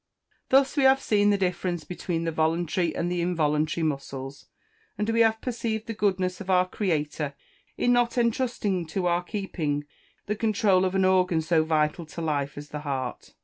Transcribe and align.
]Thus 0.49 0.75
we 0.75 0.81
have 0.81 0.99
seen 0.99 1.29
the 1.29 1.37
difference 1.37 1.83
between 1.83 2.23
the 2.23 2.31
voluntary 2.31 2.95
and 2.95 3.11
the 3.11 3.21
involuntary 3.21 3.83
muscles, 3.83 4.47
and 4.97 5.07
we 5.07 5.19
have 5.19 5.39
perceived 5.41 5.85
the 5.85 5.93
goodness 5.93 6.41
of 6.41 6.49
our 6.49 6.67
Creator 6.67 7.35
in 7.77 7.93
not 7.93 8.17
entrusting 8.17 8.87
to 8.87 9.05
our 9.05 9.21
keeping 9.21 9.83
the 10.25 10.35
controul 10.35 10.85
of 10.85 10.95
an 10.95 11.05
organ 11.05 11.39
so 11.43 11.63
vital 11.63 12.07
to 12.07 12.19
life, 12.19 12.57
as 12.57 12.69
the 12.69 12.79
heart. 12.79 13.33